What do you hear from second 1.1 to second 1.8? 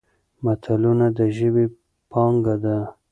د ژبې